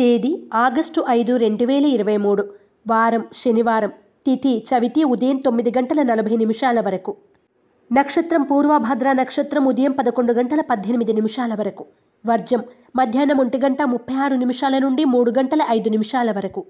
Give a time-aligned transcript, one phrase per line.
[0.00, 2.48] తేదీ ఆగస్టు ఐదు రెండు వేల ఇరవై మూడు.
[2.88, 3.90] వారం శనివారం.
[4.26, 7.16] తిథి చవితి ఉదయం తొమ్మిది గంటల నలభై నిమిషాల వరకు.
[7.92, 11.86] నక్షత్రం పూర్వభద్ర నక్షత్రం ఉదయం పదకొండు గంటల పద్దెనిమిది నిమిషాల వరకు.
[12.26, 12.62] వర్జం
[12.96, 16.64] మధ్యాహ్నం ఒంటి గంట ముప్పై ఆరు నిమిషాల నుండి మూడు గంటల ఐదు నిమిషాల వరకు.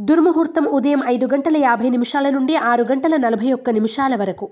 [0.00, 4.48] దుర్ముహూర్తం ఉదయం ఐదు గంటల యాభై నిమిషాల నుండి ఆరు గంటల నలభై ఒక్క నిమిషాల వరకు.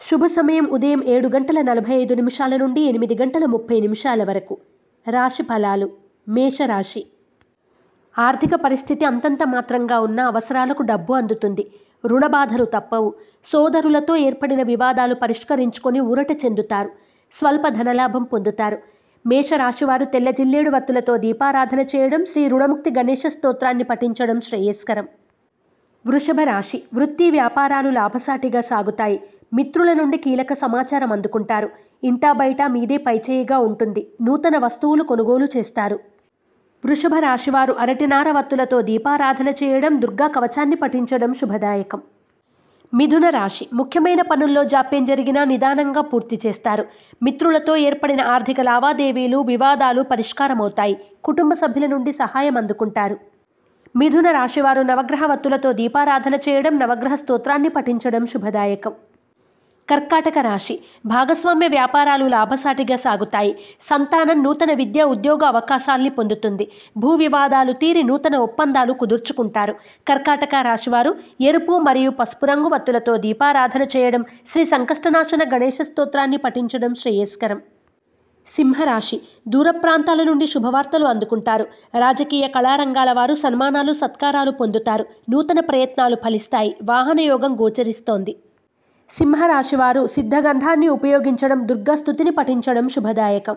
[0.00, 4.58] శుభ సమయం ఉదయం ఏడు గంటల నలభై ఐదు నిమిషాల నుండి ఎనిమిది గంటల ముప్పై నిమిషాల వరకు.
[5.10, 7.06] రాశి ఫలాలు మేషరాశి.
[8.18, 11.70] ఆర్థిక పరిస్థితి అంతంత మాత్రంగా ఉన్న అవసరాలకు డబ్బు అందుతుంది.
[12.06, 13.14] రుణబాధలు తప్పవు.
[13.44, 16.90] సోదరులతో ఏర్పడిన వివాదాలు పరిష్కరించుకొని ఊరట చెందుతారు.
[17.32, 18.78] స్వల్ప ధనలాభం పొందుతారు.
[19.26, 25.08] మేషరాశివారు తెల్ల జిల్లేడు వత్తులతో దీపారాధన చేయడం శ్రీ రుణముక్తి గణేష స్తోత్రాన్ని పఠించడం శ్రేయస్కరం.
[26.06, 26.82] వృషభ రాశి.
[26.94, 29.20] వృత్తి వ్యాపారాలు లాభసాటిగా సాగుతాయి.
[29.54, 31.70] మిత్రుల నుండి కీలక సమాచారం అందుకుంటారు.
[32.04, 34.10] ఇంటా బయట మీదే పైచేయిగా ఉంటుంది.
[34.22, 36.15] నూతన వస్తువులు కొనుగోలు చేస్తారు.
[36.86, 42.00] వృషభ రాశివారు అరటినార వత్తులతో దీపారాధన చేయడం దుర్గా కవచాన్ని పఠించడం శుభదాయకం.
[42.94, 43.68] మిథున రాశి.
[43.74, 46.84] ముఖ్యమైన పనుల్లో జాప్యం జరిగినా నిదానంగా పూర్తి చేస్తారు.
[47.22, 50.96] మిత్రులతో ఏర్పడిన ఆర్థిక లావాదేవీలు వివాదాలు పరిష్కారమవుతాయి.
[51.24, 53.16] కుటుంబ సభ్యుల నుండి సహాయం అందుకుంటారు.
[53.96, 58.94] మిథున రాశివారు నవగ్రహ వత్తులతో దీపారాధన చేయడం నవగ్రహ స్తోత్రాన్ని పఠించడం శుభదాయకం.
[59.88, 60.74] కర్కాటక రాశి.
[61.06, 63.52] భాగస్వామ్య వ్యాపారాలు లాభసాటిగా సాగుతాయి.
[63.82, 66.64] సంతానం నూతన విద్య ఉద్యోగ అవకాశాల్ని పొందుతుంది.
[66.96, 69.74] భూ వివాదాలు తీరి నూతన ఒప్పందాలు కుదుర్చుకుంటారు.
[70.08, 77.60] కర్కాటక రాశివారు ఎరుపు మరియు పసుపు రంగు వత్తులతో దీపారాధన చేయడం శ్రీ సంకష్టనాశన గణేష స్తోత్రాన్ని పఠించడం శ్రేయస్కరం.
[78.46, 79.16] సింహరాశి.
[79.48, 81.64] దూర ప్రాంతాల నుండి శుభవార్తలు అందుకుంటారు.
[81.98, 85.06] రాజకీయ కళారంగాల వారు సన్మానాలు సత్కారాలు పొందుతారు.
[85.30, 86.76] నూతన ప్రయత్నాలు ఫలిస్తాయి.
[86.84, 88.34] వాహన యోగం గోచరిస్తోంది.
[89.10, 93.56] సింహరాశివారు సిద్ధగంధాన్ని ఉపయోగించడం దుర్గాస్తుతిని పఠించడం శుభదాయకం.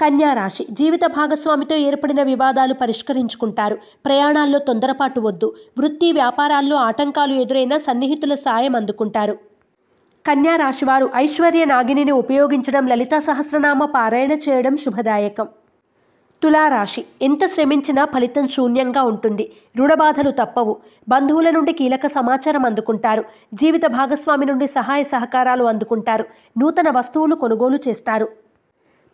[0.00, 3.76] కన్యా రాశి జీవిత భాగస్వామితో ఏర్పడిన వివాదాలు పరిష్కరించుకుంటారు.
[4.04, 5.54] ప్రయాణాల్లో తొందరపాటు వద్దు.
[5.78, 9.36] వృత్తి వ్యాపారాల్లో ఆటంకాలు ఎదురైనా సన్నిహితుల సాయం అందుకుంటారు.
[10.24, 15.48] కన్యారాశివారు ఐశ్వర్య నాగిని ఉపయోగించడం లలితా సహస్రనామ పారాయణ చేయడం శుభదాయకం.
[16.42, 17.04] తులారాశి.
[17.22, 19.52] ఎంత శ్రమించినా ఫలితం శూన్యంగా ఉంటుంది.
[19.76, 20.76] రుణబాధలు తప్పవు.
[21.08, 23.24] బంధువుల నుండి కీలక సమాచారం అందుకుంటారు.
[23.54, 26.24] జీవిత భాగస్వామి నుండి సహాయ సహకారాలు అందుకుంటారు.
[26.58, 28.28] నూతన వస్తువులు కొనుగోలు చేస్తారు.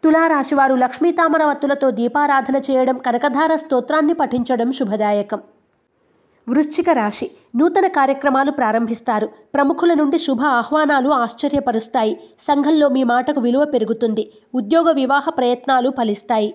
[0.04, 5.40] తులారాశివారు లక్ష్మీతామరవత్తులతో దీపారాధన చేయడం కనకధార స్తోత్రాన్ని పఠించడం శుభదాయకం.
[6.48, 7.30] వృశ్చిక రాశి.
[7.56, 9.26] నూతన కార్యక్రమాలు ప్రారంభిస్తారు.
[9.54, 12.20] ప్రముఖుల నుండి శుభ ఆహ్వానాలు ఆశ్చర్యపరుస్తాయి.
[12.40, 14.32] సంఘంలో మీ మాటకు విలువ పెరుగుతుంది.
[14.54, 16.54] ఉద్యోగ వివాహ ప్రయత్నాలు ఫలిస్తాయి.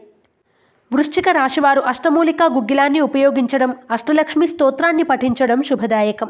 [0.94, 6.30] వృశ్చిక రాశివారు అష్టమూలికా గుగ్గిలాన్ని ఉపయోగించడం అష్టలక్ష్మి స్తోత్రాన్ని పఠించడం శుభదాయకం.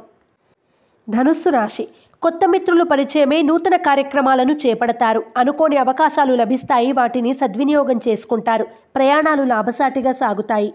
[1.09, 1.87] ధనుస్సు రాశి
[2.21, 5.23] కొత్త మిత్రులు పరిచయమే నూతన కార్యక్రమాలను చేపడతారు.
[5.37, 8.67] అనుకోని అవకాశాలు లభిస్తాయి వాటిని సద్వినియోగం చేసుకుంటారు.
[8.95, 10.73] ప్రయాణాలు లాభసాటిగా సాగుతాయి.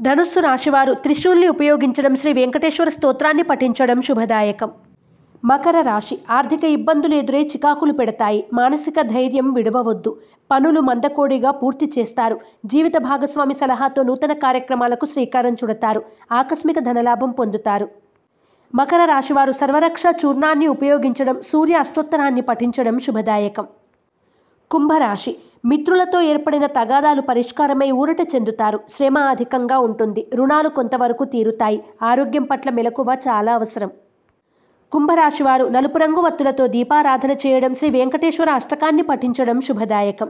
[0.00, 4.70] ధనుస్సు రాశివారు త్రిశూల్ని ఉపయోగించడం శ్రీ వెంకటేశ్వర స్తోత్రాన్ని పఠించడం శుభదాయకం.
[5.44, 8.44] మకర రాశి ఆర్థిక ఇబ్బందులు ఎదురై చికాకులు పెడతాయి.
[8.52, 10.16] మానసిక ధైర్యం విడవవద్దు.
[10.50, 12.40] పనులు మందకోడిగా పూర్తి చేస్తారు.
[12.66, 16.02] జీవిత భాగస్వామి సలహాతో నూతన కార్యక్రమాలకు శ్రీకారం చుడతారు.
[16.32, 17.88] ఆకస్మిక ధనలాభం పొందుతారు.
[18.74, 23.66] మకర రాశివారు సర్వరక్ష చూర్ణాన్ని ఉపయోగించడం సూర్య అష్టోత్తరాన్ని పఠించడం శుభదాయకం.
[24.70, 28.80] కుంభరాశి మిత్రులతో ఏర్పడిన తగాదాలు పరిష్కారమై ఊరట చెందుతారు.
[28.92, 30.26] శ్రమ అధికంగా ఉంటుంది.
[30.34, 31.80] రుణాలు కొంతవరకు తీరుతాయి.
[32.02, 33.90] ఆరోగ్యం పట్ల మెలకువ చాలా అవసరం.
[34.92, 40.28] కుంభరాశివారు నలుపు రంగు వత్తులతో దీపారాధన చేయడం శ్రీ వెంకటేశ్వర అష్టకాన్ని పఠించడం శుభదాయకం.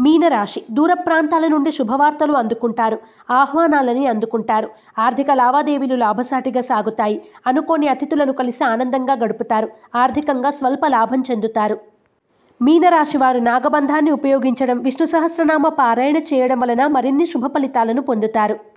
[0.00, 2.98] మీనరాశి దూర ప్రాంతాల నుండి శుభవార్తలు అందుకుంటారు
[3.30, 4.68] ఆహ్వానాలని అందుకుంటారు.
[4.98, 7.22] ఆర్థిక లావాదేవీలు లాభసాటిగా సాగుతాయి.
[7.46, 11.78] అనుకోని అతిథులను కలిసి ఆనందంగా గడుపుతారు ఆర్థికంగా స్వల్ప లాభం చెందుతారు.
[12.62, 18.71] మీనరాశి వారు నాగబంధాన్ని ఉపయోగించడం విష్ణు సహస్రనామ పారాయణ చేయడం వలన మరిన్ని శుభ ఫలితాలను పొందుతారు.